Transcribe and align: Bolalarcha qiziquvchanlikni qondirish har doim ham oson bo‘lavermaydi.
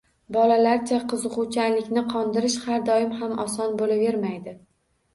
Bolalarcha 0.35 0.97
qiziquvchanlikni 1.11 2.05
qondirish 2.15 2.59
har 2.73 2.89
doim 2.91 3.15
ham 3.23 3.39
oson 3.49 3.81
bo‘lavermaydi. 3.83 4.61